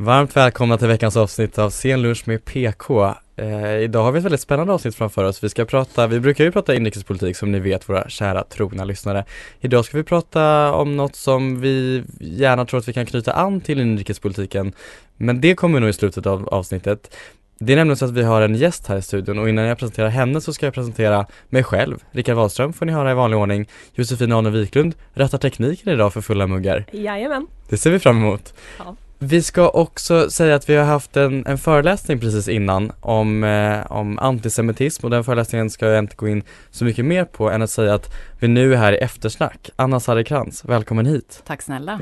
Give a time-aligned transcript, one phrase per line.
[0.00, 3.14] Varmt välkomna till veckans avsnitt av Scenlunch med PK.
[3.36, 5.44] Eh, idag har vi ett väldigt spännande avsnitt framför oss.
[5.44, 9.24] Vi ska prata, vi brukar ju prata inrikespolitik som ni vet våra kära trogna lyssnare.
[9.60, 13.60] Idag ska vi prata om något som vi gärna tror att vi kan knyta an
[13.60, 14.72] till inrikespolitiken.
[15.16, 17.16] Men det kommer nog i slutet av avsnittet.
[17.58, 19.78] Det är nämligen så att vi har en gäst här i studion och innan jag
[19.78, 22.04] presenterar henne så ska jag presentera mig själv.
[22.10, 23.68] Rickard Wahlström får ni höra i vanlig ordning.
[23.94, 26.84] Josefin Arne Wiklund rättar tekniken idag för fulla muggar.
[26.92, 27.46] Jajamän.
[27.68, 28.54] Det ser vi fram emot.
[28.78, 28.96] Ja.
[29.20, 33.92] Vi ska också säga att vi har haft en, en föreläsning precis innan om, eh,
[33.92, 37.62] om antisemitism och den föreläsningen ska jag inte gå in så mycket mer på än
[37.62, 39.70] att säga att vi nu är här i eftersnack.
[39.76, 41.42] Anna Sarrekrans, välkommen hit.
[41.46, 42.00] Tack snälla.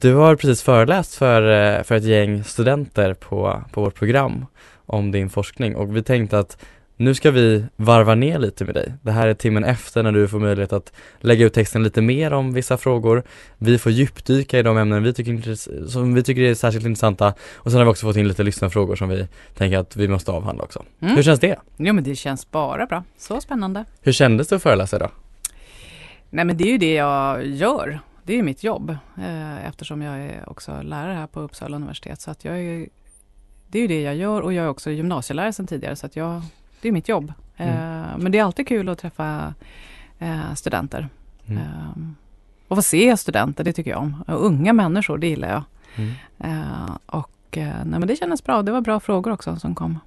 [0.00, 4.46] Du har precis föreläst för, eh, för ett gäng studenter på, på vårt program
[4.86, 6.58] om din forskning och vi tänkte att
[6.98, 8.92] nu ska vi varva ner lite med dig.
[9.02, 12.32] Det här är timmen efter när du får möjlighet att lägga ut texten lite mer
[12.32, 13.22] om vissa frågor.
[13.58, 15.54] Vi får djupdyka i de ämnen vi tycker,
[15.88, 18.96] som vi tycker är särskilt intressanta och sen har vi också fått in lite lyssnarfrågor
[18.96, 20.84] som vi tänker att vi måste avhandla också.
[21.00, 21.16] Mm.
[21.16, 21.58] Hur känns det?
[21.76, 23.04] Jo men det känns bara bra.
[23.18, 23.84] Så spännande.
[24.00, 25.10] Hur kändes det att föreläsa idag?
[26.30, 28.00] Nej men det är ju det jag gör.
[28.22, 32.20] Det är mitt jobb eh, eftersom jag är också lärare här på Uppsala universitet.
[32.20, 32.88] Så att jag är,
[33.66, 36.16] det är ju det jag gör och jag är också gymnasielärare sedan tidigare så att
[36.16, 36.42] jag,
[36.80, 37.32] det är mitt jobb.
[37.56, 37.74] Mm.
[37.74, 39.54] Eh, men det är alltid kul att träffa
[40.18, 41.08] eh, studenter.
[41.46, 41.62] Mm.
[41.62, 41.92] Eh,
[42.68, 44.24] och få se studenter, det tycker jag om.
[44.26, 45.62] Och unga människor, det gillar jag.
[45.96, 46.12] Mm.
[47.06, 48.62] Och nej, men det kändes bra.
[48.62, 49.98] Det var bra frågor också som kom.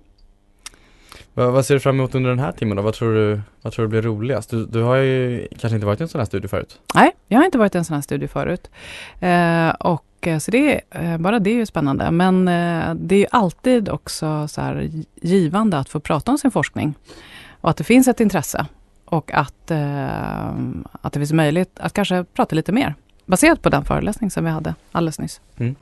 [1.34, 2.84] Vad, vad ser du fram emot under den här timmen då?
[2.84, 4.50] Vad tror du, vad tror du blir roligast?
[4.50, 6.80] Du, du har ju kanske inte varit i en sån här studie förut?
[6.96, 8.70] Nej, jag har inte varit i en sån här studie förut.
[9.20, 12.12] Eh, och eh, så det, eh, bara det är ju spännande.
[12.12, 14.88] Men eh, det är ju alltid också så
[15.22, 16.94] givande att få prata om sin forskning.
[17.62, 18.66] Och att det finns ett intresse.
[19.06, 19.72] Och att,
[21.02, 22.96] att det finns möjlighet att kanske prata lite mer.
[23.26, 25.42] Baserat på den föreläsning som vi hade alldeles nyss.
[25.58, 25.76] Mm.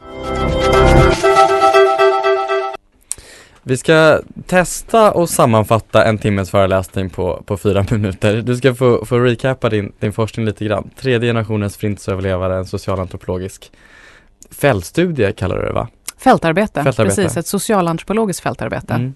[3.69, 8.41] Vi ska testa och sammanfatta en timmes föreläsning på, på fyra minuter.
[8.41, 10.89] Du ska få, få recappa din, din forskning lite grann.
[10.95, 13.71] Tredje generationens förintelseöverlevare, en socialantropologisk
[14.51, 15.87] fältstudie kallar du det va?
[16.17, 17.15] Fältarbete, Fältarbete.
[17.15, 17.37] precis.
[17.37, 18.93] Ett socialantropologiskt fältarbete.
[18.93, 19.13] Mm.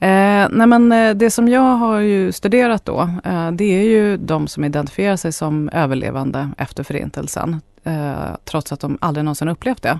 [0.00, 4.16] Eh, nej men eh, det som jag har ju studerat då, eh, det är ju
[4.16, 7.60] de som identifierar sig som överlevande efter Förintelsen.
[7.88, 9.98] Eh, trots att de aldrig någonsin upplevt det.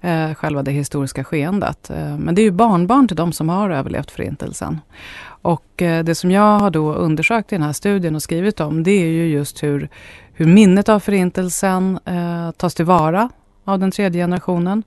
[0.00, 1.90] Eh, själva det historiska skeendet.
[1.90, 4.80] Eh, men det är ju barnbarn till de som har överlevt Förintelsen.
[5.24, 8.82] Och eh, det som jag har då undersökt i den här studien och skrivit om,
[8.82, 9.88] det är ju just hur,
[10.32, 13.28] hur minnet av Förintelsen eh, tas tillvara
[13.64, 14.82] av den tredje generationen.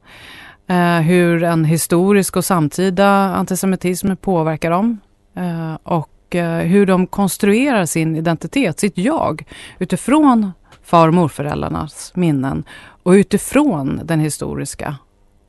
[0.68, 5.00] Eh, hur en historisk och samtida antisemitism påverkar dem.
[5.36, 9.44] Eh, och eh, hur de konstruerar sin identitet, sitt jag,
[9.80, 10.52] utifrån
[10.86, 12.64] far och morföräldrarnas minnen
[13.04, 14.96] och utifrån den historiska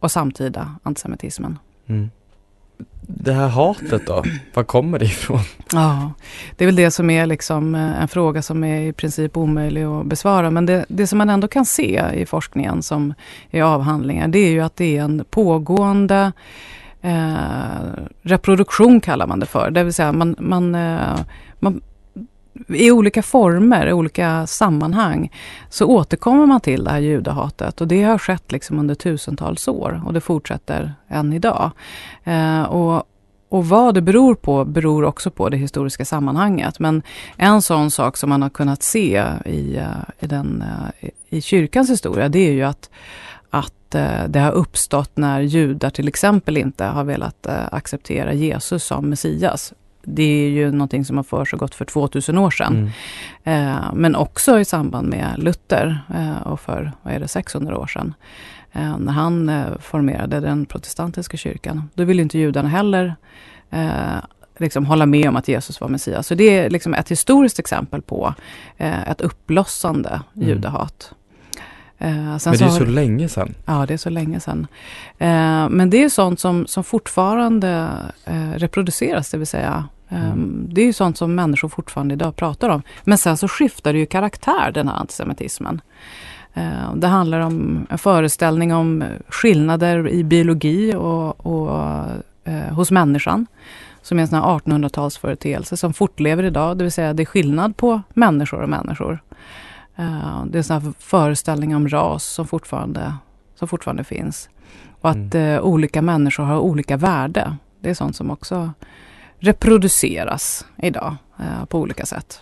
[0.00, 1.58] och samtida antisemitismen.
[1.86, 2.10] Mm.
[3.08, 5.41] Det här hatet då, var kommer det ifrån?
[5.72, 6.12] Ja,
[6.56, 9.82] det är väl det som är liksom eh, en fråga som är i princip omöjlig
[9.82, 10.50] att besvara.
[10.50, 13.14] Men det, det som man ändå kan se i forskningen som
[13.50, 16.32] är avhandlingar, det är ju att det är en pågående
[17.02, 17.34] eh,
[18.22, 19.70] reproduktion kallar man det för.
[19.70, 21.20] Det vill säga man, man, eh,
[21.58, 21.80] man
[22.69, 25.33] i olika former, i olika sammanhang,
[25.71, 27.81] så återkommer man till det här judahatet.
[27.81, 31.70] Och det har skett liksom under tusentals år och det fortsätter än idag.
[32.25, 33.05] Eh, och,
[33.49, 36.79] och vad det beror på, beror också på det historiska sammanhanget.
[36.79, 37.03] Men
[37.37, 39.87] en sån sak som man har kunnat se i, eh,
[40.20, 40.62] i, den,
[41.00, 42.91] eh, i kyrkans historia, det är ju att
[43.50, 49.09] att eh, det har uppstått när judar till exempel inte har velat acceptera Jesus som
[49.09, 49.73] Messias
[50.08, 52.91] det är ju någonting som har försiggått för 2000 år sedan.
[53.44, 53.69] Mm.
[53.76, 57.87] Eh, men också i samband med Luther eh, och för, vad är det, 600 år
[57.87, 58.14] sedan.
[58.73, 61.91] Eh, när han eh, formerade den protestantiska kyrkan.
[61.94, 63.14] Då ville inte judarna heller
[63.70, 64.17] eh,
[64.58, 66.26] liksom hålla med om att Jesus var Messias.
[66.26, 68.35] Så det är liksom ett historiskt exempel på
[68.76, 70.49] eh, ett uppblossande Mm.
[70.49, 71.12] judahat.
[71.99, 73.55] Eh, men det är ju så, har, länge sedan.
[73.64, 74.67] Ja, det är så länge sedan.
[75.19, 77.88] Eh, men det är sånt som, som fortfarande
[78.25, 80.69] eh, reproduceras, det vill säga mm.
[80.70, 82.82] Det är ju sånt som människor fortfarande idag pratar om.
[83.05, 85.81] Men sen så skiftar det ju karaktär, den här antisemitismen.
[86.55, 92.05] Eh, det handlar om en föreställning om skillnader i biologi och, och
[92.44, 93.47] eh, hos människan.
[94.03, 96.79] Som är en sån här 1800-talsföreteelse som fortlever idag.
[96.79, 99.19] Det vill säga det är skillnad på människor och människor.
[99.99, 103.14] Uh, det är en sån här föreställning om ras som fortfarande,
[103.55, 104.49] som fortfarande finns.
[105.00, 105.37] Och att mm.
[105.37, 107.56] uh, olika människor har olika värde.
[107.81, 108.70] Det är sånt som också
[109.38, 112.41] reproduceras idag uh, på olika sätt.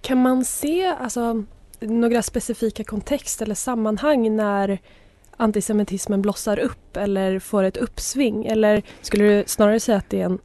[0.00, 1.44] Kan man se alltså,
[1.80, 4.78] några specifika kontexter eller sammanhang när
[5.36, 8.46] antisemitismen blossar upp eller får ett uppsving?
[8.46, 10.38] Eller skulle du snarare säga att det är en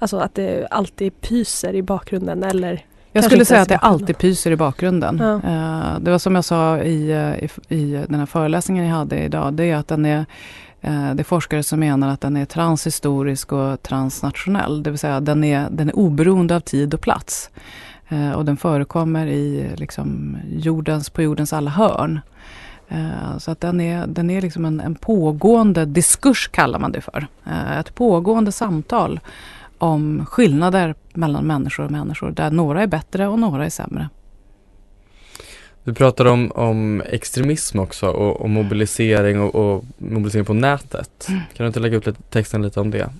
[0.00, 4.50] Alltså att det alltid pyser i bakgrunden eller jag skulle säga att det alltid pyser
[4.50, 5.18] i bakgrunden.
[5.18, 5.34] Ja.
[5.34, 9.18] Uh, det var som jag sa i, eh, i, i, den här föreläsningen jag hade
[9.18, 9.54] idag.
[9.54, 10.26] Det är att den är
[10.80, 14.82] Eh, det är forskare som menar att den är transhistorisk och transnationell.
[14.82, 17.50] Det vill säga den är, den är oberoende av tid och plats.
[18.08, 22.20] Eh, och den förekommer i liksom, jordens, på jordens alla hörn.
[22.88, 27.00] Eh, så att den är, den är liksom en, en pågående diskurs kallar man det
[27.00, 27.26] för.
[27.78, 29.20] Ett pågående samtal
[29.78, 34.08] om skillnader mellan människor och människor där några är bättre och några är sämre.
[35.84, 41.26] Du pratar om, om extremism också och, och mobilisering och, och, mobilisering på nätet.
[41.28, 41.40] Mm.
[41.40, 43.10] Kan du inte lägga upp lite, texten lite om det?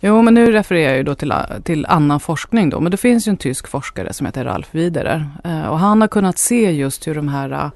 [0.00, 1.34] Jo, men nu refererar jag då till,
[1.64, 2.80] till annan forskning då.
[2.80, 5.26] Men det finns ju en tysk forskare som heter Ralf Widerer.
[5.44, 7.70] Eh, och han har kunnat se just hur de här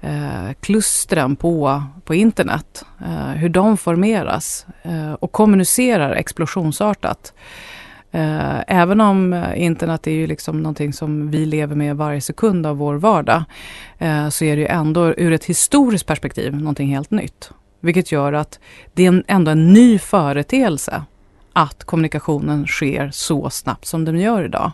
[0.00, 7.32] eh, klustren på, på internet, eh, hur de formeras eh, och kommunicerar explosionsartat.
[8.16, 12.66] Eh, även om eh, internet är ju liksom någonting som vi lever med varje sekund
[12.66, 13.44] av vår vardag,
[13.98, 17.50] eh, så är det ju ändå ur ett historiskt perspektiv någonting helt nytt.
[17.80, 18.58] Vilket gör att
[18.94, 21.02] det är ändå en ny företeelse
[21.52, 24.72] att kommunikationen sker så snabbt som den gör idag.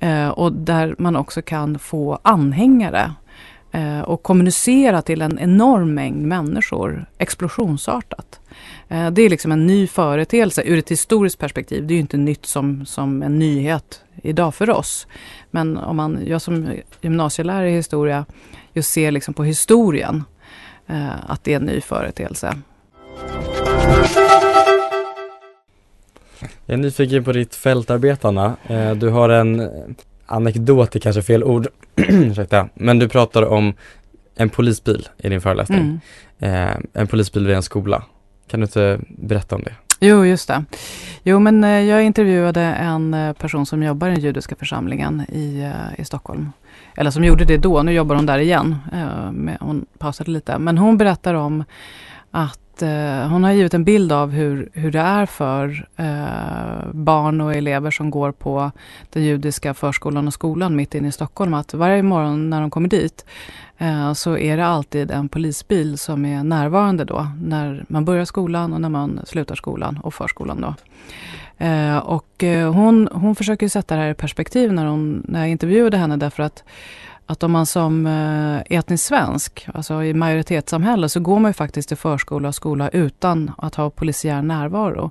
[0.00, 3.12] Eh, och där man också kan få anhängare
[3.72, 8.40] eh, och kommunicera till en enorm mängd människor explosionsartat.
[8.88, 11.86] Eh, det är liksom en ny företeelse ur ett historiskt perspektiv.
[11.86, 15.06] Det är ju inte nytt som, som en nyhet idag för oss.
[15.50, 16.68] Men om man, jag som
[17.00, 18.26] gymnasielärare i historia
[18.72, 20.24] just ser liksom på historien
[20.86, 22.54] eh, att det är en ny företeelse.
[26.66, 28.56] Jag är nyfiken på ditt fältarbete Anna.
[28.66, 29.70] Eh, du har en
[30.26, 33.74] anekdot, är kanske fel ord, ursäkta, men du pratar om
[34.34, 36.00] en polisbil i din föreläsning.
[36.38, 36.86] Mm.
[36.92, 38.02] En polisbil vid en skola.
[38.46, 39.72] Kan du inte berätta om det?
[40.00, 40.64] Jo, just det.
[41.22, 45.62] Jo, men eh, jag intervjuade en eh, person som jobbar i den judiska församlingen i,
[45.62, 46.52] eh, i Stockholm.
[46.96, 48.76] Eller som gjorde det då, nu jobbar hon där igen.
[49.60, 50.58] Hon pausade lite.
[50.58, 51.64] Men hon berättar om
[52.30, 52.82] att
[53.30, 57.90] hon har givit en bild av hur, hur det är för eh, barn och elever
[57.90, 58.70] som går på
[59.12, 61.54] den judiska förskolan och skolan mitt inne i Stockholm.
[61.54, 63.24] Att varje morgon när de kommer dit
[63.78, 68.72] Eh, så är det alltid en polisbil som är närvarande då när man börjar skolan
[68.72, 70.74] och när man slutar skolan och förskolan då.
[71.64, 75.48] Eh, och eh, hon, hon försöker sätta det här i perspektiv när, hon, när jag
[75.48, 76.64] intervjuade henne därför att
[77.28, 78.06] att om man som
[78.66, 83.50] etnisk svensk, alltså i majoritetssamhälle, så går man ju faktiskt till förskola och skola utan
[83.58, 85.10] att ha polisiär närvaro.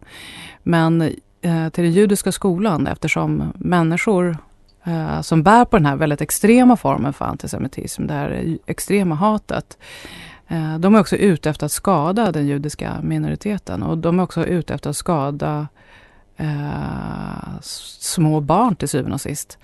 [0.63, 1.11] Men
[1.41, 4.37] till den judiska skolan, eftersom människor
[4.85, 9.77] eh, som bär på den här väldigt extrema formen för antisemitism, det här extrema hatet.
[10.47, 14.45] Eh, de är också ute efter att skada den judiska minoriteten och de är också
[14.45, 15.67] ute efter att skada
[16.37, 19.57] eh, små barn till syvende och sist.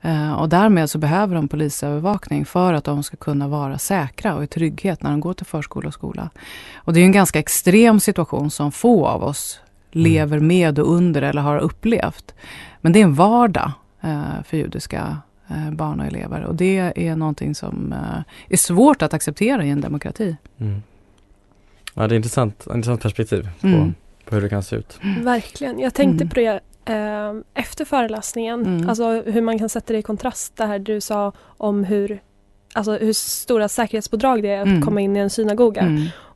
[0.00, 4.44] Eh, och därmed så behöver de polisövervakning för att de ska kunna vara säkra och
[4.44, 6.30] i trygghet när de går till förskola och skola.
[6.74, 9.60] Och det är en ganska extrem situation som få av oss
[9.92, 10.04] mm.
[10.04, 12.34] lever med och under eller har upplevt.
[12.80, 13.87] Men det är en vardag Eh,
[14.44, 15.18] för judiska
[15.50, 16.42] eh, barn och elever.
[16.42, 20.36] Och det är någonting som eh, är svårt att acceptera i en demokrati.
[20.58, 20.82] Mm.
[21.94, 23.94] Ja, det är intressant, intressant perspektiv på, mm.
[24.24, 24.98] på hur det kan se ut.
[25.22, 25.78] Verkligen.
[25.78, 26.28] Jag tänkte mm.
[26.28, 26.60] på det
[26.94, 28.66] eh, efter föreläsningen.
[28.66, 28.88] Mm.
[28.88, 32.20] Alltså hur man kan sätta det i kontrast, det här du sa om hur
[32.72, 34.82] alltså hur stora säkerhetspådrag det är att mm.
[34.82, 35.82] komma in i en synagoga.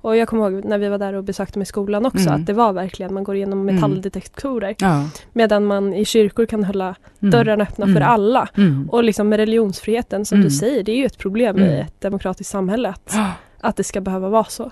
[0.02, 2.40] Och jag kommer ihåg när vi var där och besökte med skolan också mm.
[2.40, 3.74] att det var verkligen, man går igenom mm.
[3.74, 4.74] metalldetektorer.
[4.78, 5.08] Ja.
[5.32, 7.30] Medan man i kyrkor kan hålla mm.
[7.30, 8.08] dörrarna öppna för mm.
[8.08, 8.48] alla.
[8.88, 12.50] Och liksom med religionsfriheten som du säger, det är ju ett problem i ett demokratiskt
[12.50, 13.14] samhälle att,
[13.60, 14.70] att det ska behöva vara så.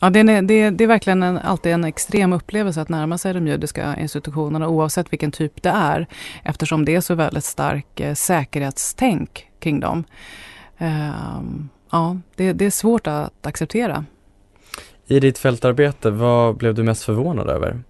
[0.00, 3.34] Ja, det är, det, det är verkligen en, alltid en extrem upplevelse att närma sig
[3.34, 6.06] de judiska institutionerna oavsett vilken typ det är.
[6.44, 10.04] Eftersom det är så väldigt stark eh, säkerhetstänk kring dem.
[10.78, 14.04] Um, ja, det, det är svårt att acceptera.
[15.06, 17.82] I ditt fältarbete, vad blev du mest förvånad över?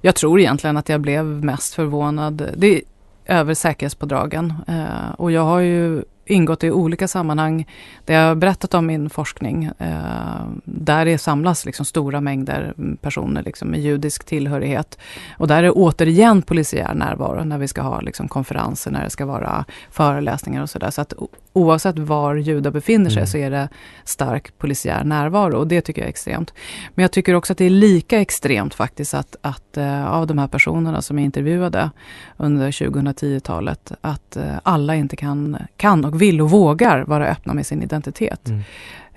[0.00, 2.82] Jag tror egentligen att jag blev mest förvånad det,
[3.26, 4.54] över säkerhetspådragen.
[4.68, 7.66] Eh, och jag har ju ingått i olika sammanhang
[8.04, 9.64] där jag har berättat om min forskning.
[9.64, 14.98] Eh, där det samlas liksom stora mängder personer liksom med judisk tillhörighet.
[15.36, 19.10] Och där är det återigen polisiär närvaro när vi ska ha liksom konferenser, när det
[19.10, 20.90] ska vara föreläsningar och sådär.
[20.90, 21.12] Så att
[21.52, 23.26] oavsett var judar befinner sig mm.
[23.26, 23.68] så är det
[24.04, 26.54] stark polisiär närvaro och det tycker jag är extremt.
[26.94, 30.38] Men jag tycker också att det är lika extremt faktiskt att, att uh, av de
[30.38, 31.90] här personerna som är intervjuade
[32.36, 37.66] under 2010-talet, att uh, alla inte kan, kan och vill och vågar vara öppna med
[37.66, 38.48] sin identitet.
[38.48, 38.62] Mm.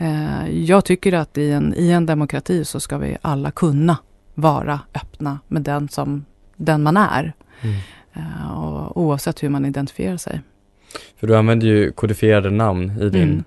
[0.02, 3.98] Uh, jag tycker att i en, i en demokrati så ska vi alla kunna
[4.34, 7.34] vara öppna med den som den man är.
[7.62, 7.78] Mm.
[8.52, 10.42] och oavsett hur man identifierar sig.
[11.20, 13.44] För du använder ju kodifierade namn i din mm.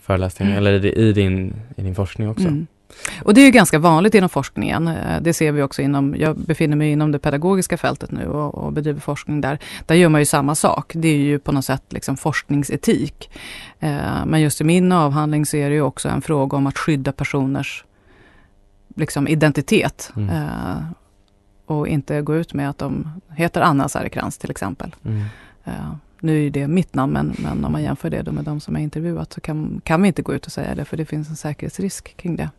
[0.00, 0.58] föreläsning, mm.
[0.58, 2.48] eller i din, i din forskning också.
[2.48, 2.66] Mm.
[3.22, 4.88] Och det är ju ganska vanligt inom forskningen.
[4.88, 8.54] Eh, det ser vi också inom, jag befinner mig inom det pedagogiska fältet nu och,
[8.54, 9.58] och bedriver forskning där.
[9.86, 10.92] Där gör man ju samma sak.
[10.94, 13.30] Det är ju på något sätt liksom forskningsetik.
[13.80, 16.78] Eh, men just i min avhandling så är det ju också en fråga om att
[16.78, 17.84] skydda personers
[18.96, 20.12] liksom, identitet.
[20.16, 20.28] Mm.
[20.28, 20.76] Eh,
[21.66, 24.94] och inte gå ut med att de heter Anna Sarekrans till exempel.
[25.04, 25.24] Mm.
[26.20, 28.80] Nu är det mitt namn, men, men om man jämför det med de som är
[28.80, 31.36] intervjuat så kan, kan vi inte gå ut och säga det, för det finns en
[31.36, 32.50] säkerhetsrisk kring det.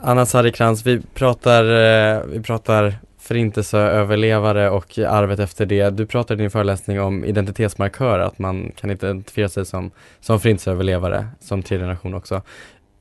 [0.00, 5.90] Anna Sarikrans, vi pratar, eh, vi pratar förintelseöverlevare och arvet efter det.
[5.90, 9.90] Du pratade i din föreläsning om identitetsmarkörer, att man kan identifiera sig som,
[10.20, 12.42] som förintelseöverlevare, som tredje generation också.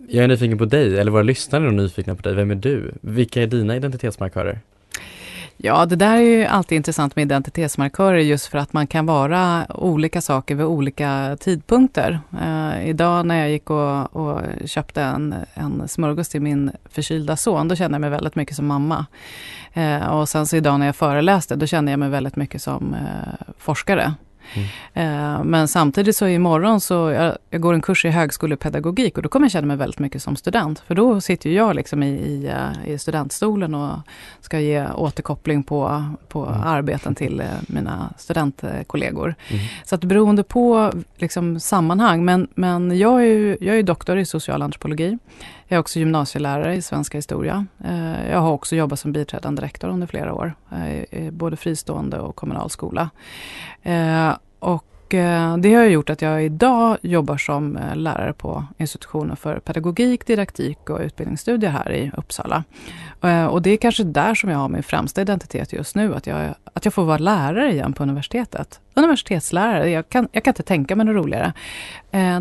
[0.08, 2.34] Jag är nyfiken på dig, eller våra lyssnare är nyfikna på dig.
[2.34, 2.91] Vem är du?
[3.01, 4.60] Vilka är dina identitetsmarkörer?
[5.60, 9.66] Ja, det där är ju alltid intressant med identitetsmarkörer just för att man kan vara
[9.70, 12.20] olika saker vid olika tidpunkter.
[12.42, 17.68] Eh, idag när jag gick och, och, köpte en, en smörgås till min förkylda son,
[17.68, 19.06] då kände jag mig väldigt mycket som mamma.
[19.74, 22.94] Eh, och sen så idag när jag föreläste, då kände jag mig väldigt mycket som
[22.94, 24.14] eh, forskare.
[24.54, 25.48] Mm.
[25.50, 29.46] Men samtidigt så imorgon så, jag, jag, går en kurs i högskolepedagogik och då kommer
[29.46, 30.80] jag känna mig väldigt mycket som student.
[30.80, 34.00] För då sitter jag liksom i, i, eh, i studentstolen och
[34.42, 36.62] ska ge återkoppling på, på mm.
[36.62, 39.36] arbeten till eh, mina studentkollegor.
[39.50, 39.66] Mm.
[39.86, 44.25] Så att beroende på liksom sammanhang, men, men jag, är ju, jag är doktor i
[44.25, 45.18] social antropologi.
[45.70, 47.66] Jag är också gymnasielärare i svenska historia.
[47.84, 50.56] Eh, jag har också jobbat som biträdande rektor under flera år,
[51.12, 53.10] eh, både fristående och kommunal skola.
[53.84, 54.84] Eh, och
[55.60, 61.00] det har gjort att jag idag jobbar som lärare på institutionen för pedagogik, didaktik och
[61.00, 62.64] utbildningsstudier här i Uppsala.
[63.50, 66.54] Och det är kanske där som jag har min främsta identitet just nu, att jag,
[66.74, 68.80] att jag får vara lärare igen på universitetet.
[68.94, 71.54] Universitetslärare, jag kan, jag kan inte tänka mig något roligare.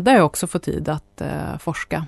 [0.01, 1.21] Där jag också får tid att
[1.59, 2.05] forska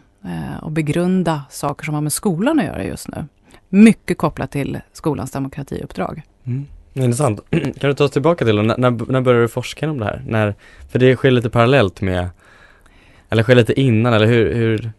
[0.62, 3.26] och begrunda saker som har med skolan att göra just nu.
[3.70, 6.22] Mycket kopplat till skolans demokratiuppdrag.
[6.46, 6.66] Mm.
[6.94, 7.40] Intressant.
[7.52, 10.24] Kan du ta oss tillbaka till när, när, när började du forska om det här?
[10.28, 10.56] När,
[10.90, 12.30] för det sker lite parallellt med,
[13.30, 14.54] eller sker lite innan, eller hur?
[14.56, 14.92] hur?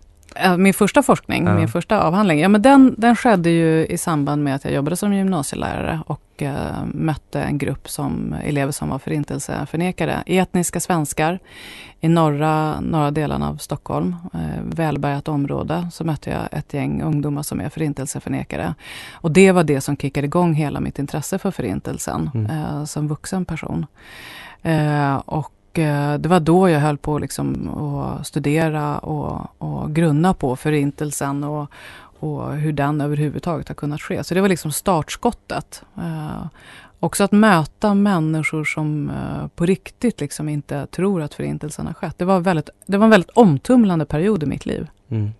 [0.58, 1.54] Min första forskning, ja.
[1.54, 4.96] min första avhandling, ja men den, den skedde ju i samband med att jag jobbade
[4.96, 10.22] som gymnasielärare och uh, mötte en grupp som elever som var förintelseförnekare.
[10.26, 11.38] Etniska svenskar
[12.00, 17.42] i norra, norra delarna av Stockholm, uh, välbärgat område, så mötte jag ett gäng ungdomar
[17.42, 18.74] som är förintelseförnekare.
[19.12, 22.50] Och det var det som kickade igång hela mitt intresse för förintelsen mm.
[22.50, 23.86] uh, som vuxen person.
[25.24, 30.34] och och eh, det var då jag höll på liksom att studera och, och grunna
[30.34, 31.70] på förintelsen och,
[32.20, 34.24] och hur den överhuvudtaget har kunnat ske.
[34.24, 35.82] Så det var liksom startskottet.
[35.96, 36.46] Eh,
[37.00, 42.14] också att möta människor som eh, på riktigt liksom inte tror att förintelsen har skett.
[42.18, 44.86] Det var, väldigt, det var en väldigt omtumlande period i mitt liv.
[45.08, 45.30] Mm.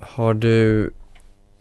[0.00, 0.90] Har du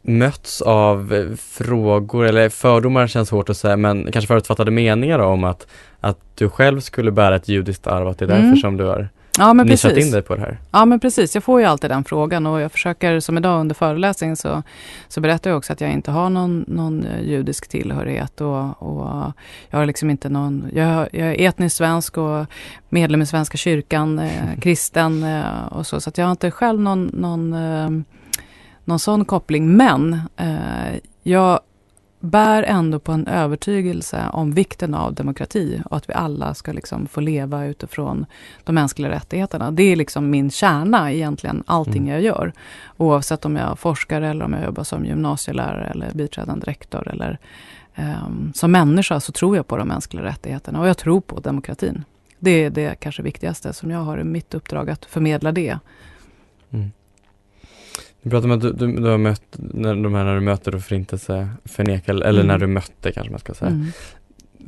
[0.01, 5.43] mötts av eh, frågor, eller fördomar känns hårt att säga, men kanske förutfattade meningar om
[5.43, 5.67] att,
[5.99, 8.57] att du själv skulle bära ett judiskt arv, att det är därför mm.
[8.57, 10.05] som du har ja, men nischat precis.
[10.05, 10.57] in dig på det här?
[10.71, 13.75] Ja men precis, jag får ju alltid den frågan och jag försöker, som idag under
[13.75, 14.63] föreläsningen så,
[15.07, 19.31] så berättar jag också att jag inte har någon, någon eh, judisk tillhörighet och, och
[19.69, 22.45] jag har liksom inte någon, jag, jag är etnisk svensk och
[22.89, 26.79] medlem i Svenska kyrkan, eh, kristen eh, och så, så att jag har inte själv
[26.81, 27.89] någon, någon eh,
[28.87, 29.77] någon sån koppling.
[29.77, 31.59] Men eh, jag
[32.19, 37.07] bär ändå på en övertygelse om vikten av demokrati och att vi alla ska liksom
[37.07, 38.25] få leva utifrån
[38.63, 39.71] de mänskliga rättigheterna.
[39.71, 42.13] Det är liksom min kärna egentligen, allting mm.
[42.13, 42.53] jag gör.
[42.97, 47.39] Oavsett om jag forskar eller om jag jobbar som gymnasielärare eller biträdande rektor eller
[47.99, 52.03] Um, som människa så tror jag på de mänskliga rättigheterna och jag tror på demokratin.
[52.39, 55.79] Det är det kanske viktigaste som jag har i mitt uppdrag, att förmedla det.
[56.71, 56.91] Mm.
[58.27, 60.79] Du pratar om att du, du, du, har mött, när, de här, när du möter
[60.79, 62.47] förintelseförnekare, eller mm.
[62.47, 63.71] när du mötte kanske man ska säga.
[63.71, 63.87] Mm.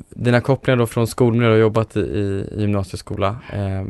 [0.10, 3.36] Dina kopplingar då från skolmiljö, du har jobbat i, i gymnasieskola.
[3.54, 3.86] Eh,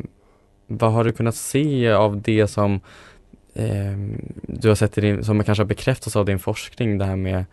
[0.67, 2.79] vad har du kunnat se av det som
[3.53, 3.97] eh,
[4.41, 7.45] du har sett i din, som kanske har bekräftats av din forskning, det här med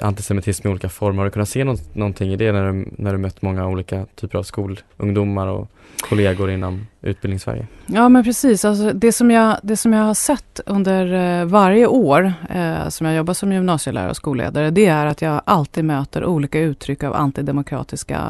[0.00, 1.18] antisemitism i olika former.
[1.18, 4.06] Har du kunnat se något, någonting i det när du, när du mött många olika
[4.14, 5.68] typer av skolungdomar och
[6.08, 7.66] kollegor inom utbildningssverige?
[7.86, 11.86] Ja men precis, alltså det, som jag, det som jag har sett under eh, varje
[11.86, 16.24] år eh, som jag jobbar som gymnasielärare och skolledare, det är att jag alltid möter
[16.24, 18.20] olika uttryck av antidemokratiska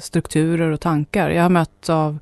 [0.00, 1.30] strukturer och tankar.
[1.30, 2.18] Jag har mött av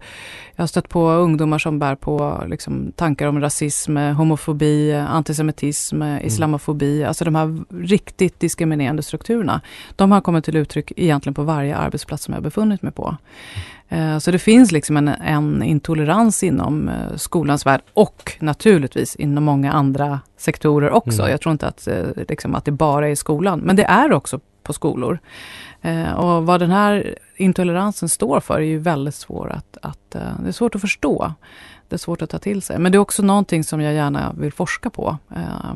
[0.56, 6.26] jag har stött på ungdomar som bär på liksom, tankar om rasism, homofobi, antisemitism, mm.
[6.26, 7.04] islamofobi.
[7.04, 9.61] Alltså de här riktigt diskriminerande strukturerna.
[9.96, 13.16] De har kommit till uttryck egentligen på varje arbetsplats som jag befunnit mig på.
[13.92, 19.44] Eh, så det finns liksom en, en intolerans inom eh, skolans värld och naturligtvis inom
[19.44, 21.22] många andra sektorer också.
[21.22, 21.30] Mm.
[21.30, 24.12] Jag tror inte att, eh, liksom, att det bara är i skolan, men det är
[24.12, 25.18] också på skolor.
[26.16, 30.52] Och vad den här intoleransen står för är ju väldigt svårt att, att, det är
[30.52, 31.32] svårt att förstå.
[31.88, 32.78] Det är svårt att ta till sig.
[32.78, 35.75] Men det är också någonting som jag gärna vill forska på eh,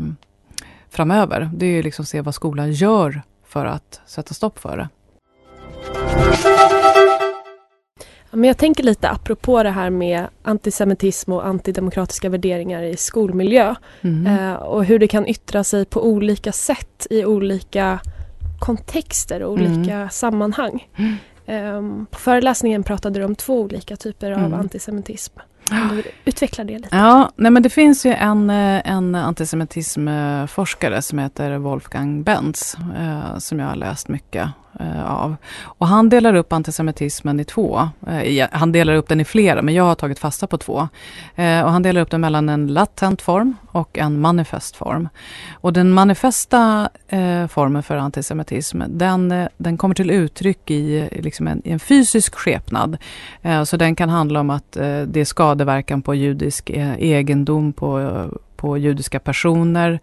[0.90, 1.50] framöver.
[1.54, 4.88] Det är liksom se vad skolan gör för att sätta stopp för det.
[8.30, 13.74] Men jag tänker lite apropå det här med antisemitism och antidemokratiska värderingar i skolmiljö.
[14.00, 14.26] Mm.
[14.26, 18.00] Eh, och hur det kan yttra sig på olika sätt i olika
[18.58, 20.10] kontexter och olika mm.
[20.10, 20.88] sammanhang.
[20.96, 21.16] Mm.
[22.10, 24.54] På föreläsningen pratade du om två olika typer av mm.
[24.54, 25.38] antisemitism.
[25.90, 26.96] Du utveckla det lite?
[26.96, 33.38] Ja, nej men det finns ju en, eh, en antisemitismforskare som heter Wolfgang Benz eh,
[33.38, 34.48] som jag har läst mycket
[34.80, 35.36] Eh, av.
[35.62, 37.88] Och han delar upp antisemitismen i två.
[38.06, 40.88] Eh, han delar upp den i flera, men jag har tagit fasta på två.
[41.34, 45.08] Eh, och han delar upp den mellan en latent form och en manifest form.
[45.52, 51.48] Och den manifesta eh, formen för antisemitism, den, eh, den kommer till uttryck i, liksom
[51.48, 52.96] en, i en fysisk skepnad.
[53.42, 58.28] Eh, så den kan handla om att eh, det är skadeverkan på judisk egendom, på
[58.66, 60.00] på judiska personer.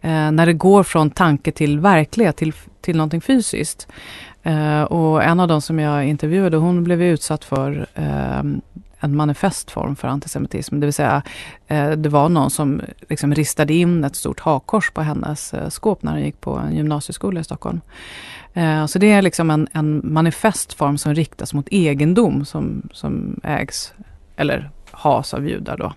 [0.00, 3.88] Eh, när det går från tanke till verklighet, till, till någonting fysiskt.
[4.42, 8.42] Eh, och en av de som jag intervjuade, hon blev utsatt för eh,
[9.00, 10.80] en manifestform för antisemitism.
[10.80, 11.22] Det vill säga,
[11.66, 16.02] eh, det var någon som liksom ristade in ett stort hakkors på hennes eh, skåp
[16.02, 17.80] när hon gick på en gymnasieskola i Stockholm.
[18.54, 23.94] Eh, så det är liksom en, en manifestform som riktas mot egendom som, som ägs
[24.36, 25.76] eller has av judar.
[25.76, 25.92] Då.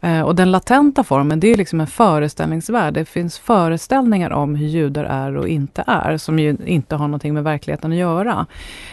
[0.00, 2.94] Eh, och den latenta formen, det är liksom en föreställningsvärld.
[2.94, 7.34] Det finns föreställningar om hur judar är och inte är, som ju inte har någonting
[7.34, 8.46] med verkligheten att göra.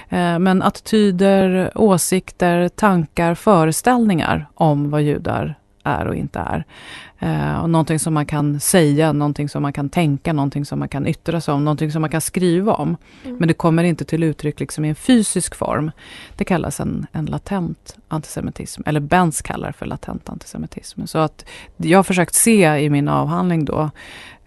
[0.10, 6.66] Eh, men attityder, åsikter, tankar, föreställningar om vad judar är och inte är.
[7.24, 10.90] Eh, och någonting som man kan säga, någonting som man kan tänka, någonting som man
[10.90, 12.98] kan yttra sig om, någonting som man kan skriva om.
[13.24, 13.38] Mm.
[13.38, 15.92] Men det kommer inte till uttryck liksom i en fysisk form.
[16.36, 21.06] Det kallas en, en latent antisemitism, eller Benz kallar det för latent antisemitism.
[21.06, 21.46] Så att
[21.78, 23.90] jag har försökt se i min avhandling då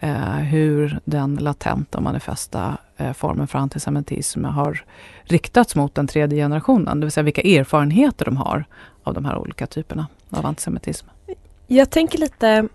[0.01, 4.85] eh, hur den latenta manifesta eh, formen för antisemitism har
[5.23, 7.01] riktats mot den tredje generationen.
[7.01, 8.65] Det vill säga vilka erfarenheter de har
[9.03, 11.07] av de här olika typerna av antisemitism.
[11.75, 12.69] Jag tänker lite,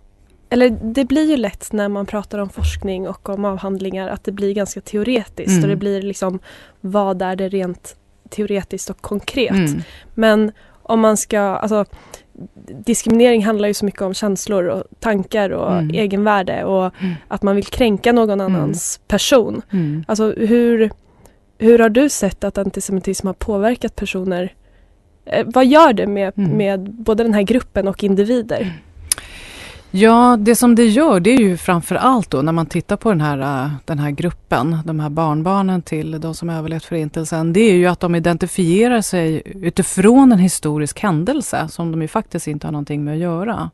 [0.50, 4.32] eller det blir ju lätt när man pratar om forskning och om avhandlingar att det
[4.32, 5.64] blir ganska teoretiskt mm.
[5.64, 6.40] och det blir liksom
[6.82, 7.96] vad är det rent
[8.30, 9.52] teoretiskt och konkret.
[9.52, 9.82] Mm.
[10.14, 10.52] Men
[10.84, 11.86] om man ska, alltså
[12.86, 15.90] diskriminering handlar ju så mycket om känslor och tankar och mm.
[15.90, 17.16] egenvärde och mm.
[17.28, 18.56] att man vill kränka någon mm.
[18.56, 19.62] annans person.
[19.72, 20.04] Mm.
[20.08, 20.92] Alltså hur,
[21.58, 24.54] hur har du sett att antisemitism har påverkat personer
[25.32, 26.58] Eh, vad gör det med, mm.
[26.58, 28.74] med både den här gruppen och individer?
[29.92, 33.10] Ja, det som det gör det är ju framför allt då när man tittar på
[33.10, 37.54] den här, äh, den här gruppen, de här barnbarnen till de som överlevt förintelsen.
[37.54, 42.48] Det är ju att de identifierar sig utifrån en historisk händelse som de ju faktiskt
[42.48, 43.70] inte har någonting med att göra.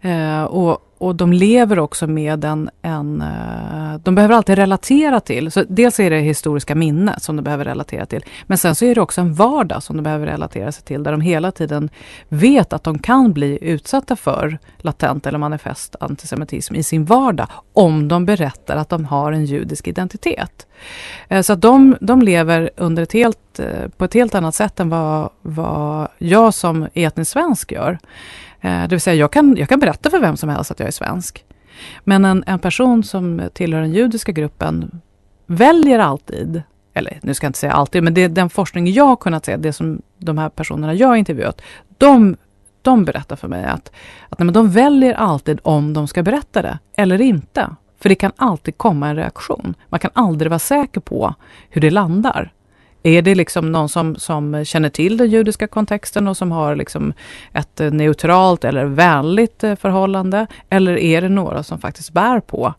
[0.00, 3.22] Eh, och, och de lever också med en, en...
[3.22, 5.50] Eh, de behöver alltid relatera till.
[5.50, 8.24] Så dels är det historiska minne som de behöver relatera till.
[8.46, 11.02] Men sen så är det också en vardag som de behöver relatera sig till.
[11.02, 11.90] Där de hela tiden
[12.28, 17.48] vet att de kan bli utsatta för latent eller manifest antisemitism i sin vardag.
[17.72, 20.66] Om de berättar att de har en judisk identitet.
[21.28, 24.80] Eh, så att de, de lever under ett helt, eh, på ett helt annat sätt
[24.80, 27.98] än vad, vad jag som etnisk svensk gör.
[28.60, 30.86] Eh, det vill säga, jag kan, jag kan berätta för vem som helst att jag
[30.86, 31.44] är svensk.
[32.04, 35.00] Men en, en person som tillhör den judiska gruppen
[35.46, 36.62] väljer alltid,
[36.94, 39.56] eller nu ska jag inte säga alltid, men det den forskning jag har kunnat se,
[39.56, 41.60] det som de här personerna jag har intervjuat,
[41.98, 42.36] de,
[42.82, 43.92] de berättar för mig att,
[44.28, 47.70] att nej, men de väljer alltid om de ska berätta det eller inte.
[48.00, 49.74] För det kan alltid komma en reaktion.
[49.88, 51.34] Man kan aldrig vara säker på
[51.70, 52.52] hur det landar.
[53.08, 57.12] Är det liksom någon som, som känner till den judiska kontexten och som har liksom
[57.52, 60.46] ett neutralt eller vänligt eh, förhållande?
[60.68, 62.74] Eller är det några som faktiskt bär på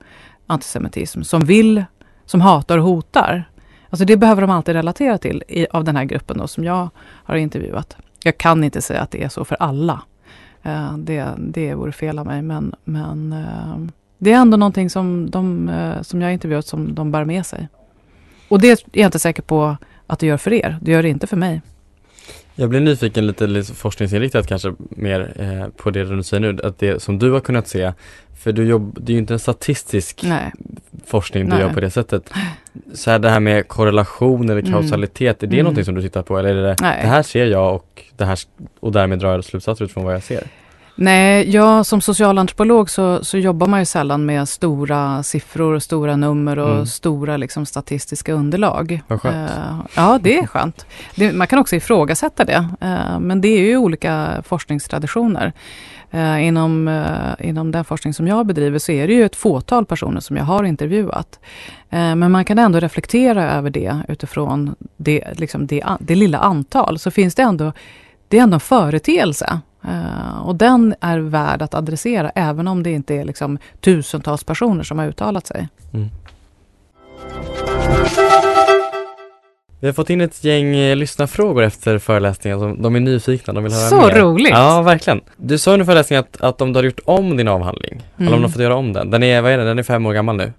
[0.47, 1.83] antisemitism, som vill,
[2.25, 3.49] som hatar och hotar?
[3.89, 6.89] Alltså det behöver de alltid relatera till i, av den här gruppen då, som jag
[7.23, 7.97] har intervjuat.
[8.23, 10.01] Jag kan inte säga att det är så för alla.
[10.65, 13.87] Uh, det, det vore fel av mig, men, men uh,
[14.17, 17.67] det är ändå någonting som, de, uh, som jag intervjuat som de bär med sig.
[18.49, 19.77] Och det är jag inte säker på
[20.09, 20.77] att det gör för er.
[20.81, 21.61] Det gör det inte för mig.
[22.55, 26.79] Jag blir nyfiken lite, lite forskningsinriktat kanske mer eh, på det du säger nu, att
[26.79, 27.93] det som du har kunnat se,
[28.39, 30.51] för du jobb, det är ju inte en statistisk Nej.
[31.05, 31.59] forskning du Nej.
[31.59, 32.29] gör på det sättet.
[32.93, 35.63] Så här det här med korrelation eller kausalitet, är det Mm.
[35.63, 36.99] någonting som du tittar på eller är det, Nej.
[37.01, 38.39] det här ser jag och det här
[38.79, 40.43] och därmed drar jag slutsatser utifrån vad jag ser?
[41.01, 46.15] Nej, jag som socialantropolog så, så jobbar man ju sällan med stora siffror, och stora
[46.15, 46.85] nummer och Mm.
[46.85, 49.01] stora liksom, statistiska underlag.
[49.07, 49.49] Vad skönt.
[49.51, 50.85] Eh, ja, det är skönt.
[51.15, 55.53] Det, man kan också ifrågasätta det, eh, men det är ju olika forskningstraditioner.
[56.11, 59.85] Eh, inom, eh, inom den forskning som jag bedriver så är det ju ett fåtal
[59.85, 61.39] personer som jag har intervjuat.
[61.89, 66.99] Eh, men man kan ändå reflektera över det utifrån det, liksom det, det lilla antal.
[66.99, 67.73] Så finns det ändå,
[68.27, 69.59] det är ändå en företeelse.
[69.83, 74.83] Eh, och den är värd att adressera även om det inte är liksom tusentals personer
[74.83, 75.67] som har uttalat sig.
[79.81, 83.63] Vi har fått in ett gäng eh, lyssnarfrågor efter föreläsningen, som- de är nyfikna, de
[83.63, 84.15] vill höra Så mer.
[84.21, 84.49] roligt!
[84.51, 85.21] Ja, verkligen.
[85.37, 88.27] Du sa under föreläsningen att, att om du har gjort om din avhandling, eller om
[88.27, 88.39] Mm.
[88.39, 90.13] du har fått göra om den, den är, vad är den, den är fem år
[90.13, 90.53] gammal nu?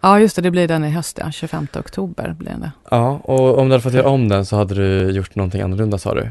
[0.00, 1.30] Ja, just det, det blir den i höst, ja.
[1.30, 2.70] 25 oktober blir det.
[2.90, 5.98] Ja, och om du hade fått göra om den så hade du gjort någonting annorlunda
[5.98, 6.30] sa du.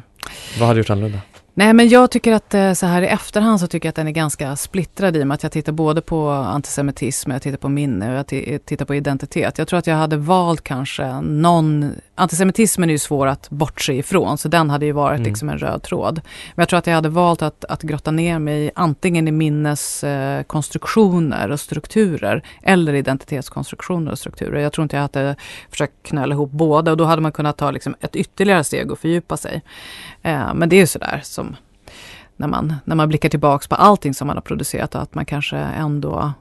[0.60, 1.20] Vad hade du gjort annorlunda?
[1.60, 4.08] Nej, men jag tycker att eh, så här i efterhand så tycker jag att den
[4.08, 7.70] är ganska splittrad i och med att jag tittar både på antisemitism, jag tittar på
[7.70, 8.28] minne och jag
[8.66, 9.58] tittar på identitet.
[9.58, 11.92] Jag tror att jag hade valt kanske någon...
[12.20, 15.30] Antisemitismen är ju svår att bortse ifrån, så den hade ju varit Mm.
[15.30, 16.22] liksom en röd tråd.
[16.56, 21.48] Men jag tror att jag hade valt att, att grotta ner mig antingen i minneskonstruktioner
[21.48, 24.60] eh, och strukturer eller identitetskonstruktioner och strukturer.
[24.60, 25.36] Jag tror inte jag hade
[25.70, 29.00] försökt knöla ihop båda och då hade man kunnat ta liksom ett ytterligare steg och
[29.00, 29.62] fördjupa sig.
[30.22, 31.56] Eh, men det är ju sådär som
[32.36, 35.26] när man, när man blickar tillbaks på allting som man har producerat och att man
[35.26, 36.34] kanske ändå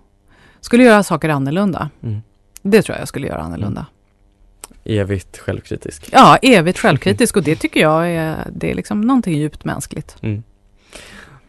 [0.60, 1.90] skulle göra saker annorlunda.
[2.02, 2.22] Mm.
[2.62, 3.86] Det tror jag jag skulle göra annorlunda.
[4.85, 6.09] Evigt självkritisk.
[6.12, 10.16] Ja, evigt självkritisk och det tycker jag är, det är liksom någonting djupt mänskligt.
[10.20, 10.42] Mm.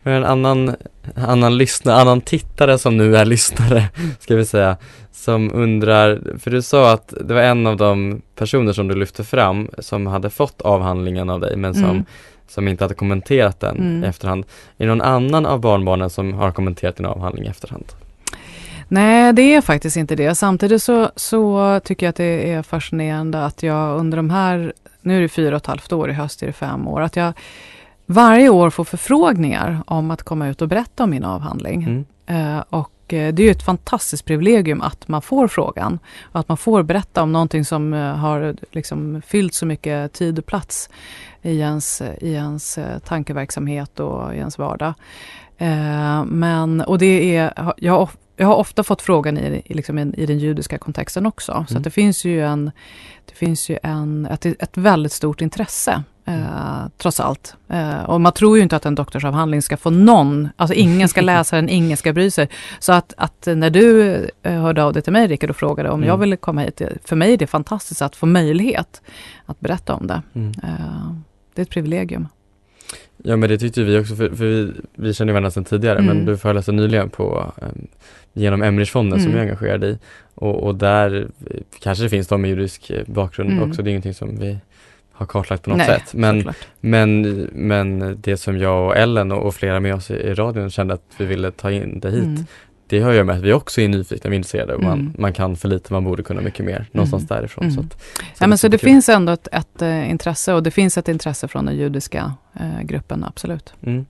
[0.03, 0.75] Men en annan,
[1.15, 4.77] annan lyssnare, annan tittare som nu är lyssnare, ska vi säga,
[5.11, 9.23] som undrar, för du sa att det var en av de personer som du lyfte
[9.23, 12.05] fram som hade fått avhandlingen av dig men som, Mm.
[12.47, 14.03] som inte hade kommenterat den Mm.
[14.03, 14.45] i efterhand.
[14.77, 17.85] Är det någon annan av barnbarnen som har kommenterat din avhandling i efterhand?
[18.91, 20.35] Nej, det är faktiskt inte det.
[20.35, 25.17] Samtidigt så, så tycker jag att det är fascinerande att jag under de här, nu
[25.17, 27.33] är det fyra och ett halvt år, i höst är det fem år, att jag
[28.05, 31.83] varje år får förfrågningar om att komma ut och berätta om min avhandling.
[31.83, 32.05] Mm.
[32.57, 35.99] Eh, och eh, det är ju ett fantastiskt privilegium att man får frågan.
[36.21, 40.39] Och att man får berätta om någonting som eh, har liksom fyllt så mycket tid
[40.39, 40.89] och plats
[41.41, 44.93] i ens, i ens eh, tankeverksamhet och i ens vardag.
[46.25, 50.25] Men, och det är, jag jag har ofta fått frågan i, i, liksom en, i
[50.25, 51.51] den judiska kontexten också.
[51.51, 51.77] Så Mm.
[51.77, 52.71] att det finns ju, en,
[53.25, 56.03] det finns ju en, ett, ett väldigt stort intresse.
[56.25, 57.55] Eh, trots allt.
[57.69, 61.21] Eh, och man tror ju inte att en doktorsavhandling ska få någon, alltså ingen ska
[61.33, 62.49] läsa den, ingen ska bry sig.
[62.79, 65.99] Så att, att när du eh, hörde av dig till mig Rickard och frågade om
[65.99, 66.07] Mm.
[66.07, 69.01] jag ville komma hit, för mig är det fantastiskt att få möjlighet
[69.45, 70.21] att berätta om det.
[70.35, 70.51] Mm.
[70.63, 71.11] Eh,
[71.55, 72.27] det är ett privilegium.
[73.23, 76.09] Ja men det tyckte vi också, för, för vi, vi känner varandra sedan tidigare men
[76.09, 76.25] Mm.
[76.25, 77.87] du föreläste nyligen på um,
[78.33, 79.37] genom Emrichfonden som Mm.
[79.37, 79.97] jag är engagerad i
[80.35, 83.69] och, och där eh, kanske det finns de med judisk eh, bakgrund Mm.
[83.69, 84.57] också, det är ingenting som vi
[85.11, 86.13] har kartlagt på något Nej, sätt.
[86.13, 86.67] Men, såklart.
[86.79, 87.21] men,
[87.53, 90.93] men det som jag och Ellen och, och flera med oss i, i radion kände
[90.93, 92.45] att vi ville ta in det hit, Mm.
[92.89, 95.13] Det har ju med att vi också är nyfikna, är intresserade och man, Mm.
[95.17, 97.63] man kan för lite, man borde kunna mycket mer, någonstans därifrån.
[97.63, 97.75] Mm.
[97.75, 98.03] Så, att,
[98.39, 98.89] Ja, men så det superkul.
[98.93, 102.81] finns ändå ett, ett eh, intresse och det finns ett intresse från den judiska eh,
[102.81, 103.73] gruppen, absolut.
[103.85, 104.05] Mm.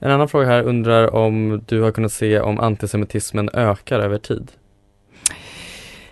[0.00, 4.50] En annan fråga här undrar om du har kunnat se om antisemitismen ökar över tid?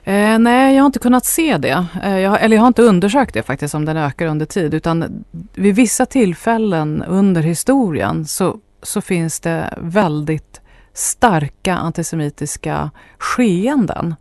[0.04, 1.86] Eh, nej, jag har inte kunnat se det.
[2.04, 4.74] Eh, jag, eller jag har inte undersökt det faktiskt, om den ökar under tid.
[4.74, 10.60] Utan vid vissa tillfällen under historien så, så finns det väldigt
[10.92, 14.14] starka antisemitiska skeenden.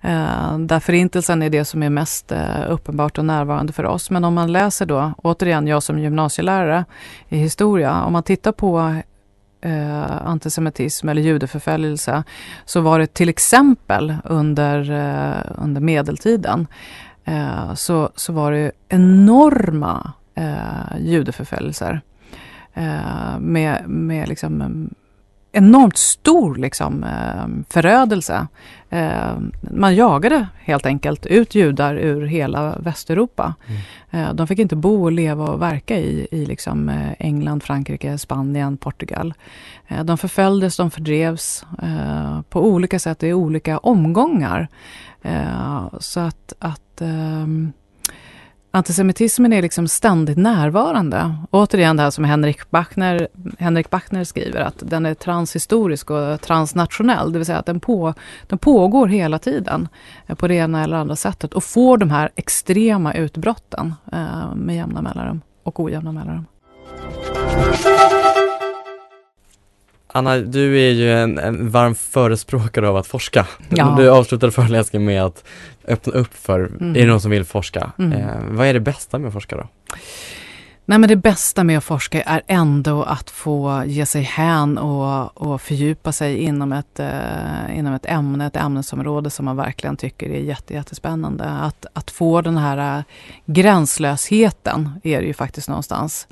[0.00, 4.10] Eh, där förintelsen är det som är mest eh, uppenbart och närvarande för oss.
[4.10, 6.84] Men om man läser då, återigen jag som gymnasielärare
[7.28, 8.96] i historia, om man tittar på
[9.60, 12.24] eh, antisemitism eller judeförföljelse
[12.64, 16.66] så var det till exempel under, eh, under medeltiden
[17.24, 22.00] eh, så, så var det enorma eh, judeförföljelser
[22.74, 24.94] eh, med, med liksom mm,
[25.52, 28.46] enormt stor liksom, eh, förödelse.
[28.90, 33.54] Eh, man jagade helt enkelt ut judar ur hela Västeuropa.
[33.66, 33.80] Mm.
[34.28, 36.88] Eh, de fick inte bo, och leva och verka i, i liksom
[37.18, 39.34] England, Frankrike, Spanien, Portugal.
[40.04, 41.64] De förföljdes, de fördrevs
[42.48, 44.68] på olika sätt i olika omgångar.
[45.98, 47.72] Så att, att ehm,
[48.74, 51.34] Antisemitismen är liksom ständigt närvarande.
[51.50, 57.32] Återigen det här som Henrik Bachner, Henrik Bachner skriver, att den är transhistorisk och transnationell.
[57.32, 58.14] Det vill säga att den, på,
[58.46, 59.88] den pågår hela tiden
[60.26, 64.76] eh, på det ena eller andra sättet och får de här extrema utbrotten eh, med
[64.76, 66.46] jämna mellanrum och ojämna mellanrum.
[70.12, 73.46] Anna, du är ju en, en varm förespråkare av att forska.
[73.68, 73.94] Ja.
[73.98, 75.44] Du avslutade föreläsningen med att
[75.88, 76.96] öppna upp för, mm.
[76.96, 77.92] är det någon som vill forska?
[77.98, 78.12] Mm.
[78.12, 79.68] Eh, vad är det bästa med att forska då?
[80.84, 85.42] Nej, men det bästa med att forska är ändå att få ge sig hän och,
[85.42, 90.30] och fördjupa sig inom ett, eh, inom ett ämne, ett ämnesområde som man verkligen tycker
[90.30, 91.44] är jätte, jättespännande.
[91.44, 93.04] Att, att få den här äh,
[93.46, 96.28] gränslösheten är det ju faktiskt någonstans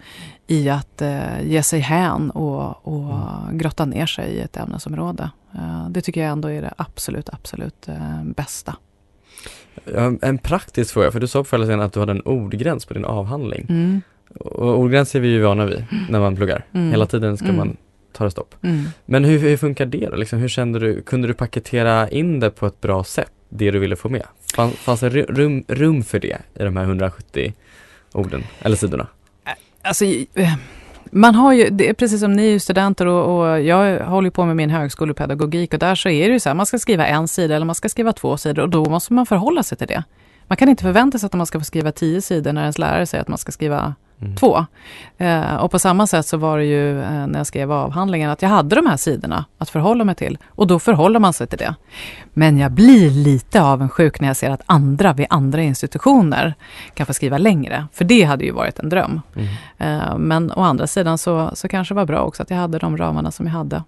[0.47, 3.59] i att eh, ge sig hän och, och mm.
[3.59, 5.31] grotta ner sig i ett ämnesområde.
[5.55, 8.77] Eh, det tycker jag ändå är det absolut, absolut eh, bästa.
[10.23, 13.05] En praktisk fråga, för du sa på föreläsningen att du hade en ordgräns på din
[13.05, 13.67] avhandling.
[13.69, 14.03] Mm.
[14.39, 16.65] Och ordgräns är vi ju vana vid när man pluggar.
[16.73, 16.91] Mm.
[16.91, 17.57] Hela tiden ska mm.
[17.57, 17.77] man
[18.13, 18.55] ta det stopp.
[18.63, 18.85] Mm.
[19.07, 20.17] Men hur, hur funkar det då?
[20.17, 23.79] Liksom, hur kände du, kunde du paketera in det på ett bra sätt, det du
[23.79, 24.27] ville få med?
[24.55, 27.53] Fann, fanns det rum, rum för det i de här 170
[28.13, 29.07] orden, eller sidorna?
[29.83, 30.55] Alltså, eh,
[31.05, 34.45] man har ju, det är precis som ni är studenter och, och, jag håller på
[34.45, 37.29] med min högskolepedagogik och där så är det ju så här, man ska skriva en
[37.29, 40.05] sida eller man ska skriva två sidor och då måste man förhålla sig till det.
[40.47, 43.07] Man kan inte förvänta sig att man ska få skriva tio sidor när ens lärare
[43.07, 44.37] säger att man ska skriva Mm.
[44.37, 44.67] Två.
[45.19, 48.43] Eh, och på samma sätt så var det ju eh, när jag skrev avhandlingen att
[48.43, 51.59] jag hade de här sidorna att förhålla mig till och då förhåller man sig till
[51.59, 51.75] det.
[52.33, 56.55] Men jag blir lite avundsjuk när jag ser att andra vid andra institutioner
[56.95, 59.21] kan få skriva längre, för det hade ju varit en dröm.
[59.37, 59.49] Mm.
[59.79, 62.79] Eh, men å andra sidan så, så kanske det var bra också att jag hade
[62.79, 63.83] de ramarna som jag hade.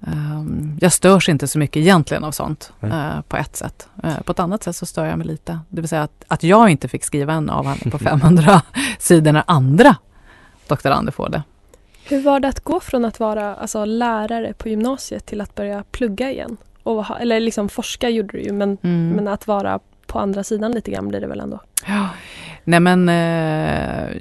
[0.00, 3.88] Um, jag störs inte så mycket egentligen av sånt uh, på ett sätt.
[4.04, 5.60] Uh, på ett annat sätt så stör jag mig lite.
[5.68, 8.62] Det vill säga att, att jag inte fick skriva en avhandling på 500
[8.98, 9.96] sidor när andra
[10.66, 11.42] doktorander får det.
[12.04, 15.84] Hur var det att gå från att vara alltså, lärare på gymnasiet till att börja
[15.90, 16.56] plugga igen?
[16.82, 19.08] Och ha, eller liksom forska gjorde du ju, men, mm.
[19.08, 21.60] men att vara på andra sidan lite grann blir det väl ändå?
[21.86, 22.08] Ja,
[22.64, 24.16] nej men eh,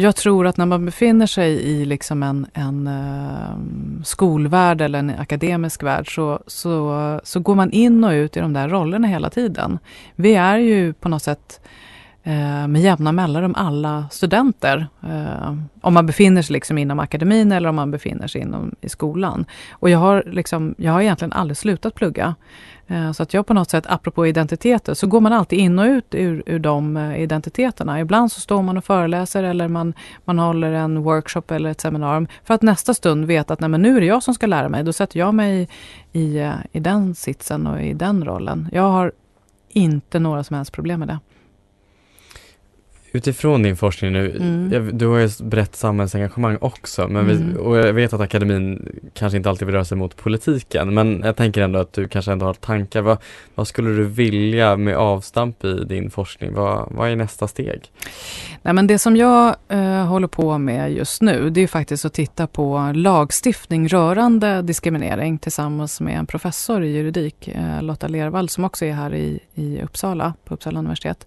[0.00, 5.10] jag tror att när man befinner sig i liksom en, en uh, skolvärld eller en
[5.10, 9.30] akademisk värld så, så, så går man in och ut i de där rollerna hela
[9.30, 9.78] tiden.
[10.14, 11.60] Vi är ju på något sätt
[12.28, 14.86] eh, med jämna mellanrum alla studenter.
[15.02, 18.88] Eh, om man befinner sig liksom inom akademin eller om man befinner sig inom i
[18.88, 19.44] skolan.
[19.72, 22.34] Och jag har, liksom, jag har egentligen aldrig slutat plugga.
[22.86, 25.84] Eh, så att jag på något sätt, apropå identiteter, så går man alltid in och
[25.84, 28.00] ut ur, ur de eh, identiteterna.
[28.00, 32.26] Ibland så står man och föreläser eller man, man håller en workshop eller ett seminarium
[32.44, 34.68] för att nästa stund veta att nej, men nu är det jag som ska lära
[34.68, 34.84] mig.
[34.84, 35.68] Då sätter jag mig
[36.12, 38.68] i, i, eh, i den sitsen och i den rollen.
[38.72, 39.12] Jag har
[39.68, 41.18] inte några som helst problem med det.
[43.12, 44.72] Utifrån din forskning nu, mm.
[44.72, 47.52] jag, du har ju ett brett samhällsengagemang också, men mm.
[47.52, 51.22] vi, och jag vet att akademin kanske inte alltid vill röra sig mot politiken, men
[51.24, 53.00] jag tänker ändå att du kanske ändå har tankar.
[53.00, 53.18] Vad,
[53.54, 56.54] vad skulle du vilja med avstamp i din forskning?
[56.54, 57.90] Vad, vad är nästa steg?
[58.62, 62.12] Nej, men det som jag eh, håller på med just nu, det är faktiskt att
[62.14, 68.64] titta på lagstiftning rörande diskriminering tillsammans med en professor i juridik, eh, Lotta Lervall, som
[68.64, 71.26] också är här i, i Uppsala, på Uppsala universitet.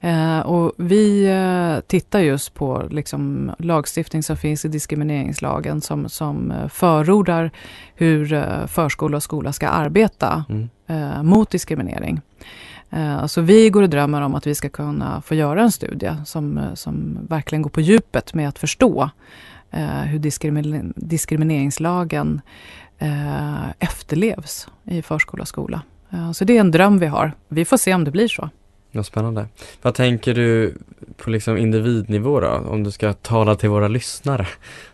[0.00, 6.08] Eh, och vi vi eh, tittar just på liksom, lagstiftning som finns i diskrimineringslagen som,
[6.08, 7.50] som eh, förordar
[7.94, 11.26] hur eh, förskola och skola ska arbeta mm.
[11.26, 12.20] mot diskriminering.
[13.26, 16.60] Så vi går och drömmer om att vi ska kunna få göra en studie som,
[16.74, 19.10] som verkligen går på djupet med att förstå
[20.04, 22.40] hur diskrimin diskrimineringslagen
[23.78, 25.82] efterlevs i förskola och skola.
[26.34, 27.32] Så det är en dröm vi har.
[27.48, 28.50] Vi får se om det blir så.
[28.96, 29.46] Ja, spännande.
[29.82, 30.74] Vad tänker du
[31.16, 32.48] på liksom individnivå då?
[32.48, 34.46] Om du ska tala till våra lyssnare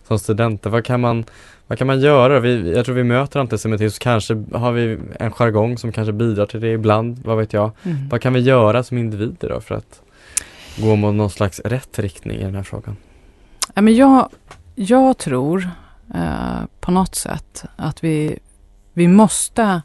[0.08, 0.70] som studenter.
[0.70, 1.24] Vad kan man,
[1.66, 2.40] vad kan man göra?
[2.40, 6.60] Vi, jag tror vi möter antisemitism, kanske har vi en jargong som kanske bidrar till
[6.60, 7.70] det ibland, vad vet jag.
[7.82, 8.08] Mm.
[8.08, 10.02] Vad kan vi göra som individer då för att
[10.76, 12.96] gå mot någon slags rätt riktning i den här frågan?
[13.74, 14.28] Ja, men jag,
[14.74, 15.68] jag tror
[16.14, 18.38] eh, på något sätt att vi,
[18.92, 19.82] vi måste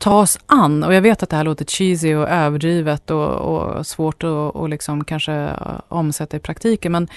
[0.00, 3.86] ta oss an, och jag vet att det här låter cheesy och överdrivet och, och
[3.86, 7.08] svårt att och liksom kanske eh, omsätta i praktiken, men,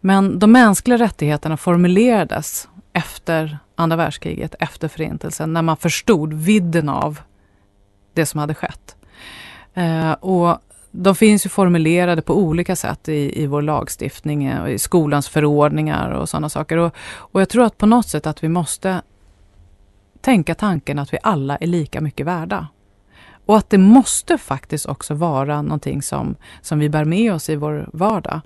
[0.00, 7.20] men de mänskliga rättigheterna formulerades efter andra världskriget, efter förintelsen, när man förstod vidden av
[8.12, 8.96] det som hade skett.
[9.74, 10.58] Eh, och
[10.90, 16.10] de finns ju formulerade på olika sätt i, i vår lagstiftning, eh, i skolans förordningar
[16.10, 16.76] och sådana saker.
[16.76, 19.02] Och, och jag tror att på något sätt att vi måste
[20.24, 22.66] tänka tanken att vi alla är lika mycket värda.
[23.46, 27.56] Och att det måste faktiskt också vara någonting som, som vi bär med oss i
[27.56, 28.40] vår vardag.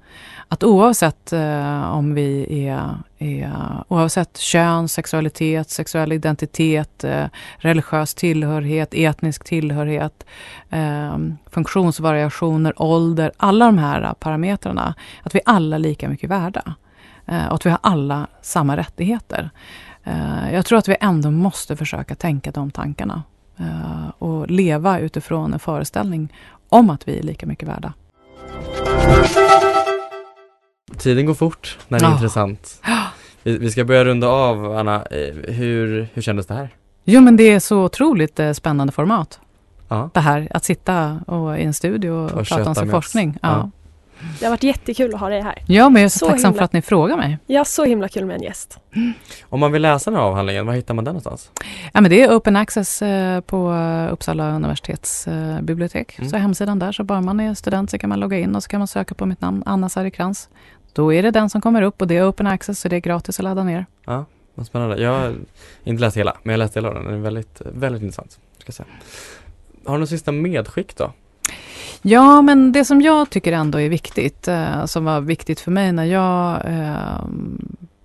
[0.49, 3.53] Att oavsett eh, om vi är, är,
[3.88, 7.25] oavsett kön, sexualitet, sexuell identitet, eh,
[7.57, 10.27] religiös tillhörighet, etnisk tillhörighet,
[10.71, 11.19] eh,
[11.51, 16.75] funktionsvariationer, ålder, alla de här parametrarna, att vi alla är lika mycket värda.
[17.27, 19.51] Eh, och att vi har alla samma rättigheter.
[20.09, 23.23] Eh, jag tror att vi ändå måste försöka tänka de tankarna
[23.61, 26.33] uh, och leva utifrån en föreställning
[26.68, 27.92] om att vi är lika mycket värda.
[30.99, 32.14] Tiden går fort när det är oh.
[32.14, 32.83] intressant.
[33.42, 34.94] Vi, ska börja runda av, Anna.
[34.94, 36.68] Eh, hur, hur kändes det här?
[37.05, 39.40] Jo, men det är så otroligt eh, spännande format.
[39.88, 40.11] Ja.
[40.14, 43.38] Det här att sitta och, i en studio och, och prata om sin forskning.
[43.42, 43.71] Ja.
[44.38, 45.62] Det har varit jättekul att ha dig här.
[45.66, 46.59] Ja, men jag är så, så tacksam himla...
[46.59, 47.38] för att ni frågar mig.
[47.46, 48.78] Ja, så himla kul med en gäst.
[48.94, 49.12] Mm.
[49.42, 51.50] Om man vill läsa den här avhandlingen, var hittar man den någonstans?
[51.92, 53.72] Ja, men det är open access eh, på
[54.12, 56.18] Uppsala universitets eh, bibliotek.
[56.18, 56.31] Mm.
[56.31, 58.68] Så hemsidan där, så bara man är student så kan man logga in och så
[58.68, 60.48] kan man söka på mitt namn, Anna Sarikrans.
[60.92, 63.00] Då är det den som kommer upp och det är open access så det är
[63.00, 63.87] gratis att ladda ner.
[64.04, 65.02] Ja, vad spännande.
[65.02, 65.35] Jag har
[65.85, 67.04] inte läst hela, men jag läste hela den.
[67.04, 68.38] Den är väldigt, väldigt intressant.
[68.59, 68.87] Ska säga.
[69.85, 71.12] Har du något sista medskick då?
[72.03, 75.93] Ja, men det som jag tycker ändå är viktigt, eh, som var viktigt för mig
[75.93, 77.25] när jag eh,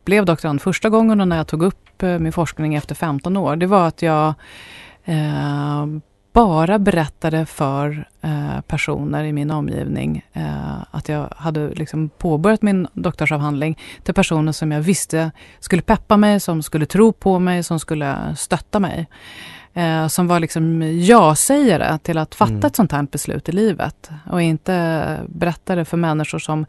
[0.05, 3.55] blev doktorand första gången och när jag tog upp eh, min forskning efter 15 år,
[3.55, 4.33] det var att jag
[5.05, 5.85] eh,
[6.33, 12.87] bara berättade för eh, personer i min omgivning eh, att jag hade liksom påbörjat min
[12.93, 17.79] doktorsavhandling till personer som jag visste skulle peppa mig, som skulle tro på mig, som
[17.79, 19.07] skulle stötta mig
[19.73, 22.65] eh, som var liksom ja-sägare till att fatta mm.
[22.65, 24.09] ett sånt här beslut i livet.
[24.31, 26.65] Och inte berättade för människor som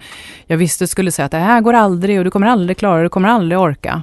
[0.47, 3.03] jag visste skulle säga att det här går aldrig och du kommer aldrig klara det,
[3.03, 4.03] du kommer aldrig orka.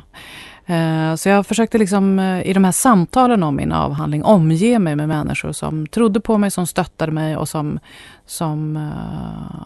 [0.66, 4.96] Eh, så jag försökte liksom eh, i de här samtalen om min avhandling omge mig
[4.96, 7.80] med människor som trodde på mig, som stöttade mig och som,
[8.26, 9.64] som, uh,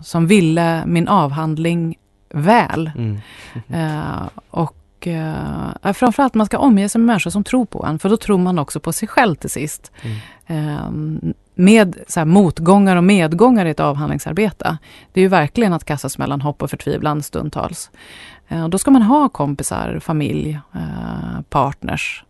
[0.00, 1.96] som ville min avhandling
[2.30, 2.90] väl.
[2.96, 3.20] Mm.
[3.74, 7.98] Uh, och och eh, framförallt man ska omge sig med människor som tror på en,
[7.98, 9.92] för då tror man också på sig själv till sist.
[10.02, 10.16] Mm.
[10.46, 11.22] Eh,
[11.54, 14.78] med så här, motgångar och medgångar i ett avhandlingsarbete,
[15.12, 17.90] det är ju verkligen att kastas mellan hopp och förtvivlan stundtals.
[18.48, 22.24] Eh, och då ska man ha kompisar, familj, eh, partners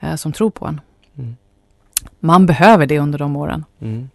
[0.00, 0.80] eh, som tror på en.
[1.18, 1.36] Mm.
[2.20, 3.64] Man behöver det under de åren.
[3.80, 4.10] Mm.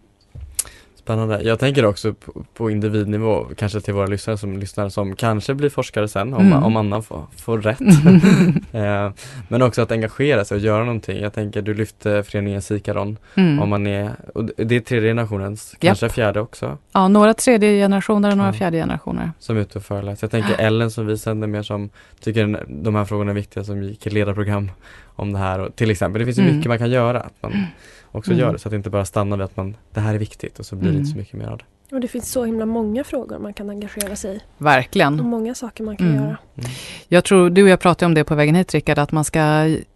[1.08, 1.42] Spännande.
[1.42, 5.70] Jag tänker också på, på, individnivå, kanske till våra lyssnare som lyssnar som kanske blir
[5.70, 6.62] forskare sen om, mm.
[6.62, 7.80] om Anna får, får rätt.
[8.72, 9.12] eh,
[9.48, 11.20] men också att engagera sig och göra någonting.
[11.20, 13.16] Jag tänker du lyfte föreningen Sikaron.
[13.34, 13.60] Mm.
[13.60, 16.12] Om man är, och det är tredje generationens, kanske yep.
[16.12, 16.78] fjärde också?
[16.92, 18.58] Ja, några tredje generationer och några ja.
[18.58, 19.32] fjärde generationer.
[19.38, 20.24] Som är ute och föreläser.
[20.24, 21.90] Jag tänker Ellen som vi sänder mer som
[22.20, 24.70] tycker de här frågorna är viktiga som gick ledarprogram
[25.18, 26.20] om det här och, till exempel.
[26.20, 26.56] Det finns ju mm.
[26.56, 27.20] mycket man kan göra.
[27.20, 27.66] Att man,
[28.12, 28.40] också mm.
[28.40, 30.58] gör det så att det inte bara stannar vid att man, det här är viktigt
[30.58, 31.20] och så blir det inte så mm.
[31.20, 31.64] mycket mer av det.
[31.92, 34.40] Och det finns så himla många frågor man kan engagera sig i.
[34.58, 35.20] Verkligen.
[35.20, 36.18] Och många saker man kan mm.
[36.18, 36.38] göra.
[36.56, 36.70] Mm.
[37.08, 39.40] Jag tror, du och jag pratade om det på vägen hit Rickard, att man ska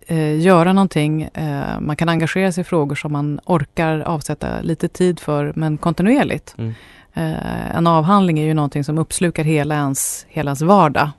[0.07, 4.89] eh, göra någonting, eh, man kan engagera sig i frågor som man orkar avsätta lite
[4.89, 6.55] tid för, men kontinuerligt.
[6.59, 6.75] Mm.
[7.15, 11.11] Eh, en avhandling är ju någonting som uppslukar hela ens, hela ens vardag.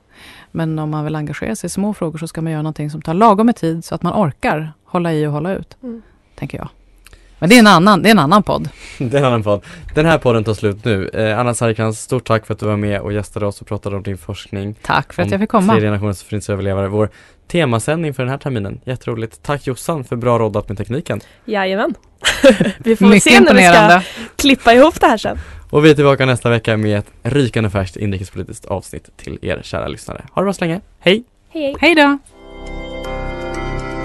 [0.50, 3.02] Men om man vill engagera sig i små frågor så ska man göra någonting som
[3.02, 6.02] tar lagom med tid så att man orkar hålla i och hålla ut, mm.
[6.34, 6.68] tänker jag.
[7.38, 8.68] Men det är en annan, det är en annan podd.
[8.98, 9.64] Det är en annan podd.
[9.94, 11.08] Den här podden tar slut nu.
[11.08, 13.96] Eh, Anna Sarkrans, stort tack för att du var med och gästade oss och pratade
[13.96, 14.74] om din forskning.
[14.82, 15.72] Tack för att jag fick komma.
[15.72, 16.88] Tredje generationens förintelseöverlevare.
[16.88, 17.10] Vår
[17.48, 18.80] temasändning för den här terminen.
[18.84, 19.42] Jätteroligt.
[19.42, 21.20] Tack Jossan för bra råddat med tekniken.
[21.44, 21.94] Jajamän.
[22.78, 24.00] vi får se när vi ska
[24.36, 25.38] klippa ihop det här sen.
[25.70, 29.88] Och vi är tillbaka nästa vecka med ett rykande färskt inrikespolitiskt avsnitt till er kära
[29.88, 30.24] lyssnare.
[30.32, 30.80] Ha det bra så länge.
[30.98, 31.24] Hej!
[31.52, 32.18] Hej, hej då!